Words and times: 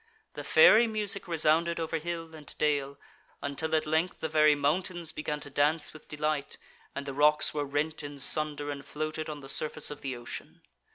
The 0.33 0.43
fairy 0.43 0.87
music 0.87 1.27
resounded 1.27 1.79
over 1.79 1.99
hill 1.99 2.33
and 2.33 2.57
dale, 2.57 2.97
until 3.43 3.75
at 3.75 3.85
length 3.85 4.19
the 4.19 4.29
very 4.29 4.55
mountains 4.55 5.11
began 5.11 5.39
to 5.41 5.51
dance 5.51 5.93
with 5.93 6.07
delight, 6.07 6.57
and 6.95 7.05
the 7.05 7.13
rocks 7.13 7.53
were 7.53 7.65
rent 7.65 8.01
in 8.01 8.17
sunder 8.17 8.71
and 8.71 8.83
floated 8.83 9.29
on 9.29 9.41
the 9.41 9.47
surface 9.47 9.91
of 9.91 10.01
the 10.01 10.15
ocean. 10.17 10.63